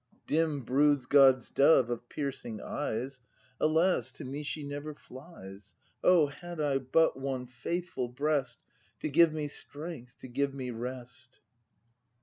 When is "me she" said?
4.25-4.63